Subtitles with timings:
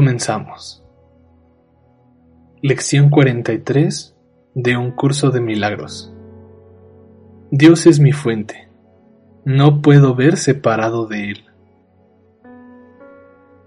[0.00, 0.82] Comenzamos.
[2.62, 4.16] Lección 43
[4.54, 6.10] de un curso de milagros.
[7.50, 8.70] Dios es mi fuente.
[9.44, 11.44] No puedo ver separado de Él.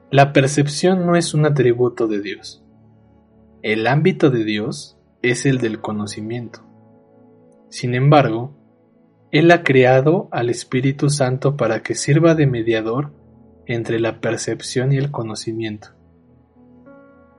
[0.10, 2.66] La percepción no es un atributo de Dios.
[3.62, 6.62] El ámbito de Dios es el del conocimiento.
[7.70, 8.56] Sin embargo,
[9.30, 13.12] Él ha creado al Espíritu Santo para que sirva de mediador
[13.68, 15.90] entre la percepción y el conocimiento.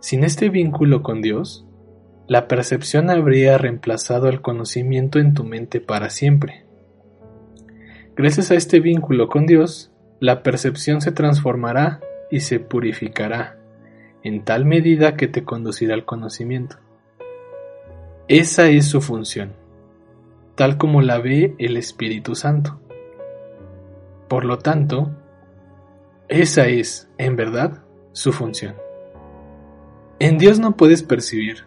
[0.04, 1.64] Sin este vínculo con Dios,
[2.28, 6.66] la percepción habría reemplazado el conocimiento en tu mente para siempre.
[8.14, 13.56] Gracias a este vínculo con Dios, la percepción se transformará y se purificará
[14.22, 16.76] en tal medida que te conducirá al conocimiento.
[18.28, 19.54] Esa es su función,
[20.54, 22.78] tal como la ve el Espíritu Santo.
[24.28, 25.12] Por lo tanto,
[26.28, 27.82] esa es, en verdad,
[28.12, 28.83] su función.
[30.20, 31.64] En Dios no puedes percibir.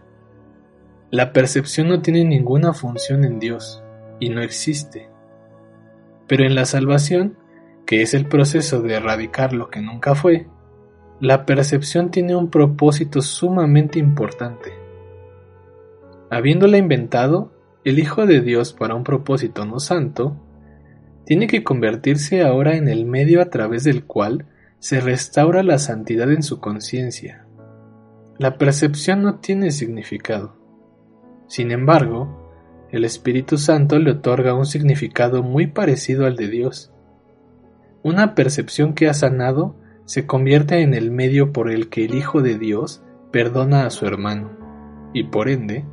[1.12, 3.84] La percepción no tiene ninguna función en Dios
[4.22, 5.09] y no existe.
[6.28, 7.38] Pero en la salvación,
[7.86, 10.48] que es el proceso de erradicar lo que nunca fue,
[11.20, 14.72] la percepción tiene un propósito sumamente importante.
[16.30, 17.52] Habiéndola inventado,
[17.84, 20.38] el Hijo de Dios para un propósito no santo,
[21.25, 24.46] tiene que convertirse ahora en el medio a través del cual
[24.79, 27.47] se restaura la santidad en su conciencia
[28.40, 30.56] la percepción no tiene significado.
[31.48, 32.52] Sin embargo,
[32.92, 36.94] el Espíritu Santo le otorga un significado muy parecido al de Dios.
[38.03, 42.44] Una percepción que ha sanado se convierte en el medio por el que el Hijo
[42.44, 44.52] de Dios perdona a su hermano,
[45.14, 45.86] y por ende,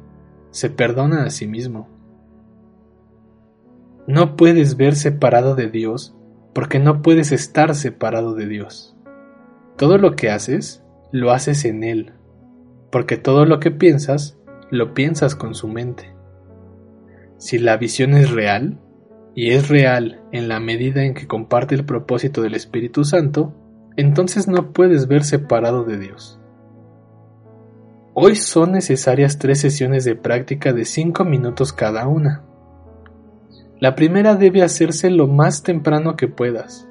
[0.51, 1.89] se perdona a sí mismo.
[4.07, 6.15] No puedes ver separado de Dios
[6.53, 8.95] porque no puedes estar separado de Dios.
[9.79, 12.13] Todo lo que haces, lo haces en Él
[12.95, 14.39] porque todo lo que piensas,
[14.71, 16.15] lo piensas con su mente.
[17.39, 18.79] Si la visión es real,
[19.35, 23.53] y es real en la medida en que comparte el propósito del Espíritu Santo,
[23.97, 26.39] entonces no puedes ver separado de Dios.
[28.13, 32.45] Hoy son necesarias tres sesiones de práctica de cinco minutos cada una.
[33.81, 36.87] La primera debe hacerse lo más temprano que puedas,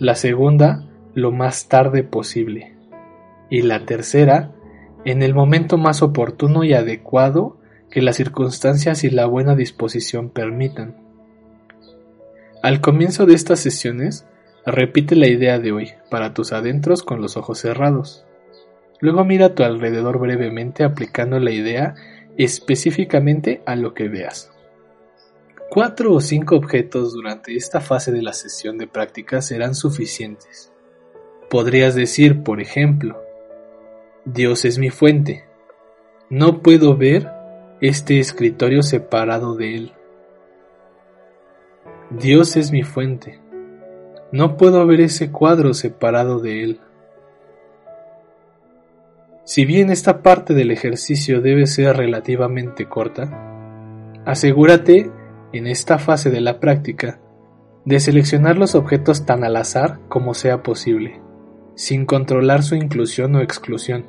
[0.00, 2.74] la segunda lo más tarde posible
[3.50, 4.56] y la tercera
[5.04, 7.56] en el momento más oportuno y adecuado
[7.90, 10.96] que las circunstancias y la buena disposición permitan.
[12.62, 14.26] Al comienzo de estas sesiones,
[14.64, 18.24] repite la idea de hoy para tus adentros con los ojos cerrados.
[19.00, 21.94] Luego mira a tu alrededor brevemente aplicando la idea
[22.38, 24.52] específicamente a lo que veas.
[25.68, 30.70] Cuatro o cinco objetos durante esta fase de la sesión de práctica serán suficientes.
[31.50, 33.21] Podrías decir, por ejemplo,
[34.24, 35.42] Dios es mi fuente.
[36.30, 37.28] No puedo ver
[37.80, 39.92] este escritorio separado de Él.
[42.10, 43.40] Dios es mi fuente.
[44.30, 46.80] No puedo ver ese cuadro separado de Él.
[49.42, 55.10] Si bien esta parte del ejercicio debe ser relativamente corta, asegúrate,
[55.52, 57.18] en esta fase de la práctica,
[57.84, 61.20] de seleccionar los objetos tan al azar como sea posible
[61.74, 64.04] sin controlar su inclusión o exclusión.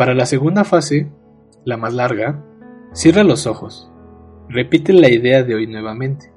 [0.00, 1.10] Para la segunda fase,
[1.66, 2.42] la más larga,
[2.94, 3.92] cierra los ojos,
[4.48, 6.32] repite la idea de hoy nuevamente,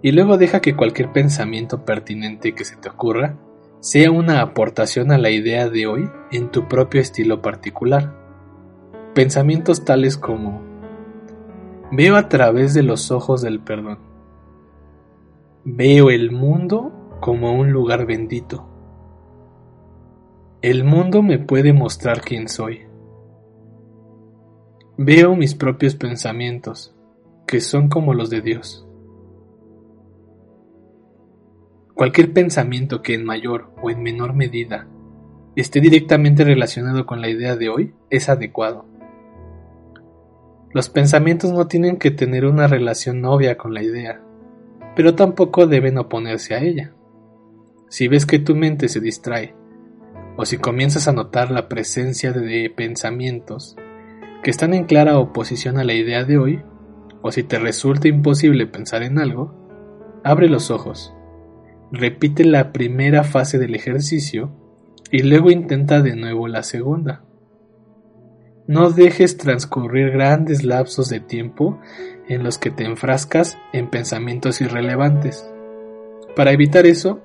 [0.00, 3.36] y luego deja que cualquier pensamiento pertinente que se te ocurra
[3.80, 8.14] sea una aportación a la idea de hoy en tu propio estilo particular.
[9.12, 10.62] Pensamientos tales como
[11.90, 13.98] Veo a través de los ojos del perdón.
[15.64, 18.71] Veo el mundo como un lugar bendito.
[20.62, 22.82] El mundo me puede mostrar quién soy.
[24.96, 26.94] Veo mis propios pensamientos,
[27.48, 28.86] que son como los de Dios.
[31.94, 34.86] Cualquier pensamiento que en mayor o en menor medida
[35.56, 38.86] esté directamente relacionado con la idea de hoy es adecuado.
[40.72, 44.22] Los pensamientos no tienen que tener una relación novia con la idea,
[44.94, 46.92] pero tampoco deben oponerse a ella.
[47.88, 49.56] Si ves que tu mente se distrae,
[50.36, 53.76] o si comienzas a notar la presencia de pensamientos
[54.42, 56.62] que están en clara oposición a la idea de hoy,
[57.22, 59.54] o si te resulta imposible pensar en algo,
[60.24, 61.14] abre los ojos,
[61.92, 64.50] repite la primera fase del ejercicio
[65.10, 67.22] y luego intenta de nuevo la segunda.
[68.66, 71.78] No dejes transcurrir grandes lapsos de tiempo
[72.28, 75.48] en los que te enfrascas en pensamientos irrelevantes.
[76.34, 77.20] Para evitar eso,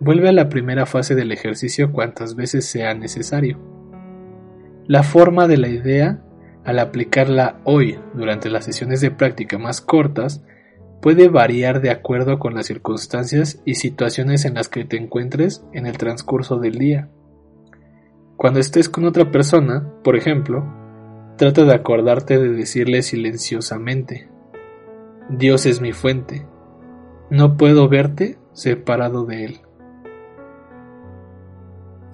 [0.00, 3.58] vuelve a la primera fase del ejercicio cuantas veces sea necesario.
[4.86, 6.22] La forma de la idea,
[6.64, 10.44] al aplicarla hoy durante las sesiones de práctica más cortas,
[11.00, 15.86] puede variar de acuerdo con las circunstancias y situaciones en las que te encuentres en
[15.86, 17.08] el transcurso del día.
[18.36, 20.64] Cuando estés con otra persona, por ejemplo,
[21.36, 24.28] trata de acordarte de decirle silenciosamente,
[25.30, 26.46] Dios es mi fuente,
[27.30, 29.60] no puedo verte separado de Él.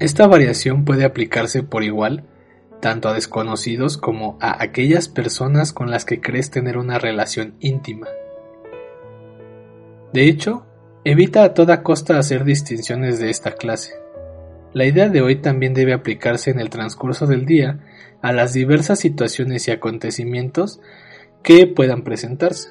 [0.00, 2.24] Esta variación puede aplicarse por igual
[2.80, 8.08] tanto a desconocidos como a aquellas personas con las que crees tener una relación íntima.
[10.14, 10.64] De hecho,
[11.04, 13.92] evita a toda costa hacer distinciones de esta clase.
[14.72, 17.80] La idea de hoy también debe aplicarse en el transcurso del día
[18.22, 20.80] a las diversas situaciones y acontecimientos
[21.42, 22.70] que puedan presentarse,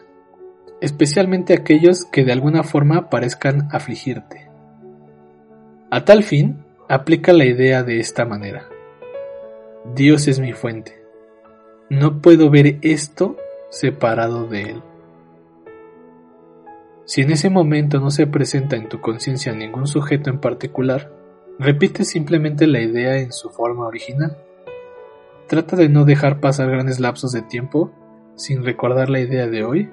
[0.82, 4.50] especialmente aquellos que de alguna forma parezcan afligirte.
[5.92, 8.68] A tal fin, aplica la idea de esta manera.
[9.96, 11.02] Dios es mi fuente.
[11.90, 13.38] No puedo ver esto
[13.70, 14.84] separado de Él.
[17.06, 21.12] Si en ese momento no se presenta en tu conciencia ningún sujeto en particular,
[21.60, 24.38] Repite simplemente la idea en su forma original.
[25.48, 27.92] Trata de no dejar pasar grandes lapsos de tiempo
[28.36, 29.90] sin recordar la idea de hoy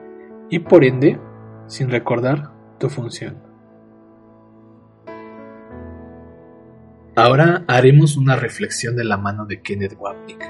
[0.48, 1.18] y por ende
[1.66, 3.45] sin recordar tu función.
[7.18, 10.44] Ahora haremos una reflexión de la mano de Kenneth Wapnick.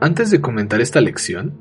[0.00, 1.60] Antes de comentar esta lección,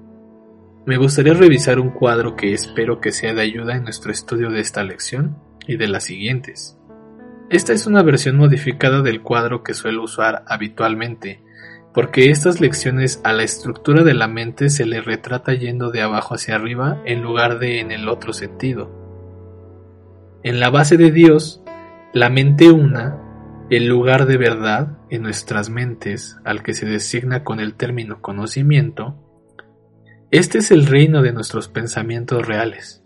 [0.85, 4.61] me gustaría revisar un cuadro que espero que sea de ayuda en nuestro estudio de
[4.61, 5.35] esta lección
[5.67, 6.79] y de las siguientes.
[7.49, 11.43] Esta es una versión modificada del cuadro que suelo usar habitualmente,
[11.93, 16.35] porque estas lecciones a la estructura de la mente se le retrata yendo de abajo
[16.35, 18.89] hacia arriba en lugar de en el otro sentido.
[20.43, 21.61] En la base de Dios,
[22.13, 23.22] la mente una,
[23.69, 29.19] el lugar de verdad en nuestras mentes al que se designa con el término conocimiento,
[30.31, 33.03] este es el reino de nuestros pensamientos reales,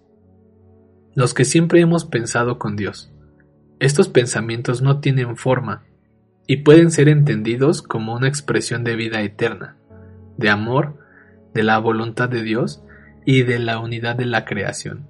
[1.16, 3.14] los que siempre hemos pensado con Dios.
[3.80, 5.84] Estos pensamientos no tienen forma
[6.48, 9.78] y pueden ser entendidos como una expresión de vida eterna,
[10.38, 10.98] de amor,
[11.54, 12.82] de la voluntad de Dios
[13.26, 15.08] y de la unidad de la creación.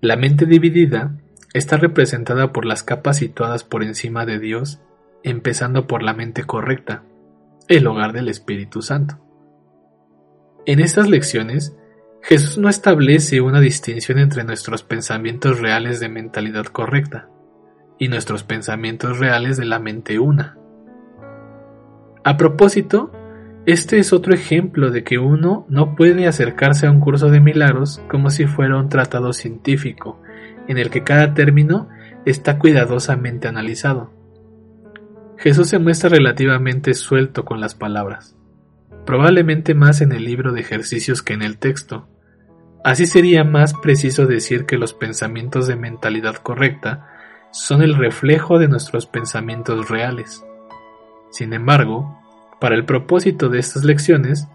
[0.00, 1.18] La mente dividida
[1.58, 4.80] está representada por las capas situadas por encima de Dios,
[5.22, 7.02] empezando por la mente correcta,
[7.68, 9.18] el hogar del Espíritu Santo.
[10.66, 11.76] En estas lecciones
[12.22, 17.28] Jesús no establece una distinción entre nuestros pensamientos reales de mentalidad correcta
[17.98, 20.58] y nuestros pensamientos reales de la mente una.
[22.24, 23.12] A propósito,
[23.66, 28.02] este es otro ejemplo de que uno no puede acercarse a un curso de milagros
[28.10, 30.20] como si fuera un tratado científico,
[30.68, 31.88] en el que cada término
[32.24, 34.12] está cuidadosamente analizado.
[35.36, 38.38] Jesús se muestra relativamente suelto con las palabras
[39.08, 42.06] probablemente más en el libro de ejercicios que en el texto.
[42.84, 47.08] Así sería más preciso decir que los pensamientos de mentalidad correcta
[47.50, 50.44] son el reflejo de nuestros pensamientos reales.
[51.30, 52.20] Sin embargo,
[52.60, 54.46] para el propósito de estas lecciones,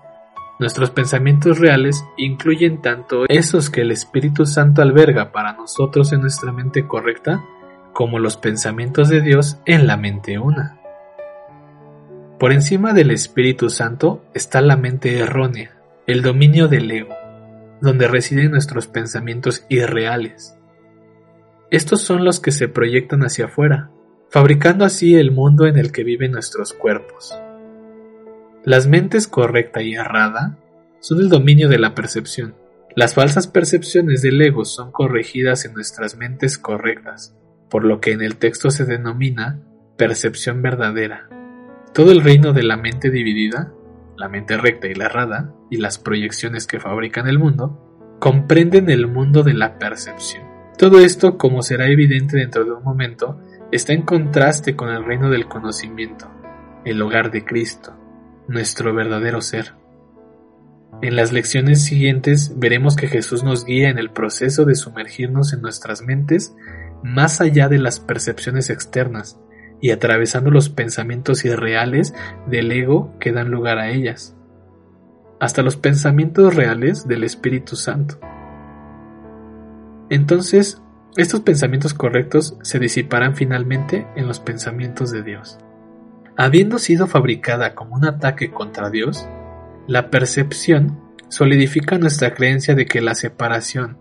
[0.59, 6.51] nuestros pensamientos reales incluyen tanto esos que el Espíritu Santo alberga para nosotros en nuestra
[6.51, 7.43] mente correcta,
[7.91, 10.79] como los pensamientos de Dios en la mente una.
[12.39, 17.15] Por encima del Espíritu Santo está la mente errónea, el dominio del ego,
[17.81, 20.57] donde residen nuestros pensamientos irreales.
[21.71, 23.89] Estos son los que se proyectan hacia afuera,
[24.29, 27.33] fabricando así el mundo en el que viven nuestros cuerpos.
[28.65, 30.57] Las mentes correcta y errada
[31.01, 32.55] son el dominio de la percepción.
[32.95, 37.35] Las falsas percepciones del ego son corregidas en nuestras mentes correctas,
[37.69, 39.59] por lo que en el texto se denomina
[39.97, 41.27] percepción verdadera.
[41.93, 43.73] Todo el reino de la mente dividida,
[44.15, 49.07] la mente recta y la errada, y las proyecciones que fabrican el mundo, comprenden el
[49.07, 50.43] mundo de la percepción.
[50.77, 53.41] Todo esto, como será evidente dentro de un momento,
[53.73, 56.31] está en contraste con el reino del conocimiento,
[56.85, 57.97] el hogar de Cristo,
[58.47, 59.73] nuestro verdadero ser.
[61.01, 65.61] En las lecciones siguientes veremos que Jesús nos guía en el proceso de sumergirnos en
[65.61, 66.55] nuestras mentes
[67.03, 69.39] más allá de las percepciones externas
[69.81, 72.13] y atravesando los pensamientos irreales
[72.47, 74.35] del ego que dan lugar a ellas,
[75.41, 78.17] hasta los pensamientos reales del Espíritu Santo.
[80.09, 80.81] Entonces,
[81.17, 85.59] estos pensamientos correctos se disiparán finalmente en los pensamientos de Dios.
[86.35, 89.27] Habiendo sido fabricada como un ataque contra Dios,
[89.87, 90.99] la percepción
[91.29, 93.97] solidifica nuestra creencia de que la separación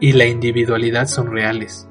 [0.00, 1.88] y la individualidad son reales.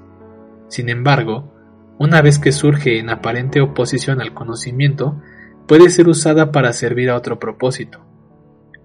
[0.67, 1.53] Sin embargo,
[2.00, 5.22] una vez que surge en aparente oposición al conocimiento,
[5.67, 8.06] puede ser usada para servir a otro propósito.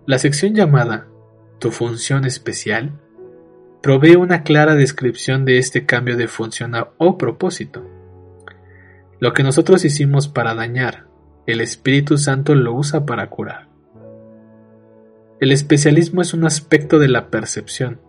[0.07, 1.09] La sección llamada
[1.59, 3.01] Tu función especial
[3.83, 7.85] provee una clara descripción de este cambio de función o propósito.
[9.23, 11.07] Lo que nosotros hicimos para dañar,
[11.47, 13.69] el Espíritu Santo lo usa para curar.
[15.39, 18.01] El especialismo es un aspecto de la percepción,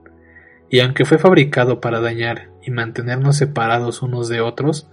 [0.71, 4.89] y aunque fue fabricado para dañar y mantenernos separados unos de otros,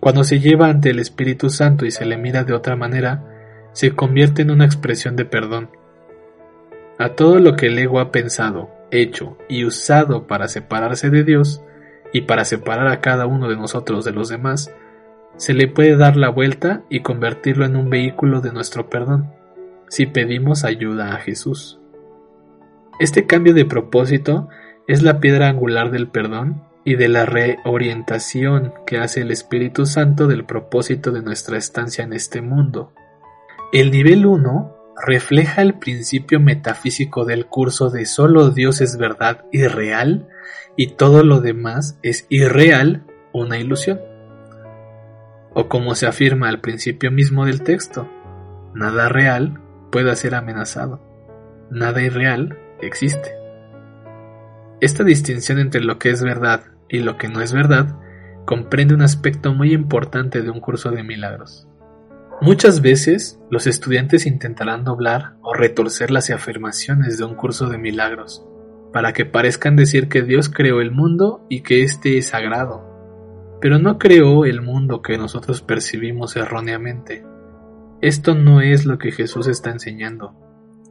[0.00, 3.22] cuando se lleva ante el Espíritu Santo y se le mira de otra manera,
[3.70, 5.70] se convierte en una expresión de perdón.
[6.98, 11.62] A todo lo que el ego ha pensado, hecho y usado para separarse de Dios
[12.12, 14.72] y para separar a cada uno de nosotros de los demás,
[15.36, 19.30] se le puede dar la vuelta y convertirlo en un vehículo de nuestro perdón
[19.88, 21.78] si pedimos ayuda a Jesús.
[23.00, 24.48] Este cambio de propósito
[24.86, 30.26] es la piedra angular del perdón y de la reorientación que hace el Espíritu Santo
[30.26, 32.92] del propósito de nuestra estancia en este mundo.
[33.72, 39.66] El nivel 1 refleja el principio metafísico del curso de solo Dios es verdad y
[39.66, 40.28] real
[40.76, 44.00] y todo lo demás es irreal, una ilusión.
[45.60, 48.08] O como se afirma al principio mismo del texto,
[48.76, 49.60] nada real
[49.90, 51.02] pueda ser amenazado.
[51.68, 53.32] Nada irreal existe.
[54.80, 57.98] Esta distinción entre lo que es verdad y lo que no es verdad
[58.46, 61.66] comprende un aspecto muy importante de un curso de milagros.
[62.40, 68.46] Muchas veces los estudiantes intentarán doblar o retorcer las afirmaciones de un curso de milagros
[68.92, 72.87] para que parezcan decir que Dios creó el mundo y que éste es sagrado,
[73.60, 77.24] pero no creó el mundo que nosotros percibimos erróneamente.
[78.00, 80.34] Esto no es lo que Jesús está enseñando,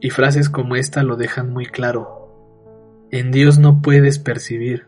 [0.00, 3.06] y frases como esta lo dejan muy claro.
[3.10, 4.86] En Dios no puedes percibir,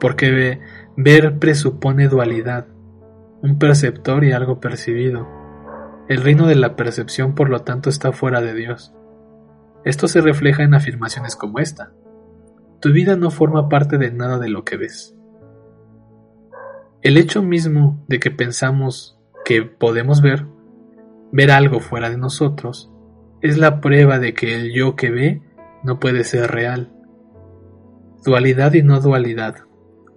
[0.00, 0.60] porque
[0.96, 2.66] ver presupone dualidad,
[3.42, 5.28] un perceptor y algo percibido.
[6.08, 8.94] El reino de la percepción por lo tanto está fuera de Dios.
[9.84, 11.92] Esto se refleja en afirmaciones como esta.
[12.80, 15.15] Tu vida no forma parte de nada de lo que ves.
[17.06, 20.44] El hecho mismo de que pensamos que podemos ver,
[21.30, 22.90] ver algo fuera de nosotros,
[23.42, 25.40] es la prueba de que el yo que ve
[25.84, 26.92] no puede ser real.
[28.24, 29.54] Dualidad y no dualidad,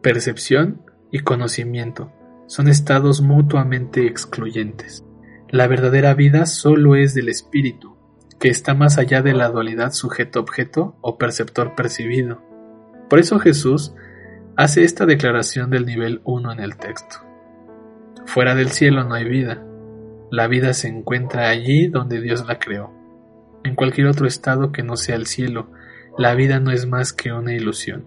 [0.01, 0.81] percepción
[1.11, 2.11] y conocimiento
[2.47, 5.05] son estados mutuamente excluyentes.
[5.47, 7.97] La verdadera vida solo es del espíritu,
[8.39, 12.41] que está más allá de la dualidad sujeto-objeto o perceptor-percibido.
[13.11, 13.93] Por eso Jesús
[14.59, 17.19] hace esta declaración del nivel 1 en el texto.
[18.25, 19.63] Fuera del cielo no hay vida.
[20.31, 22.91] La vida se encuentra allí donde Dios la creó.
[23.63, 25.71] En cualquier otro estado que no sea el cielo,
[26.17, 28.03] la vida no es más que una ilusión.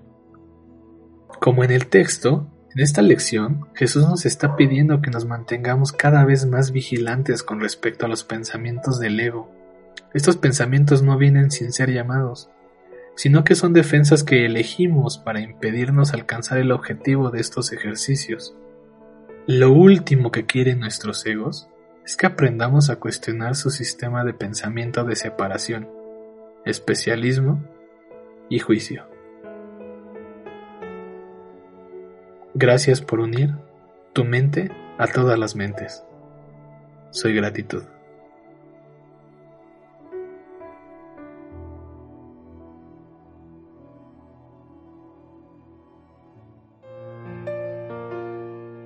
[1.41, 6.23] Como en el texto, en esta lección, Jesús nos está pidiendo que nos mantengamos cada
[6.27, 9.51] vez más vigilantes con respecto a los pensamientos del ego.
[10.13, 12.51] Estos pensamientos no vienen sin ser llamados,
[13.15, 18.57] sino que son defensas que elegimos para impedirnos alcanzar el objetivo de estos ejercicios.
[19.47, 21.69] Lo último que quieren nuestros egos
[22.05, 25.89] es que aprendamos a cuestionar su sistema de pensamiento de separación,
[26.65, 27.63] especialismo
[28.49, 29.07] y juicio.
[32.55, 33.55] Gracias por unir
[34.13, 36.05] tu mente a todas las mentes.
[37.11, 37.83] Soy gratitud.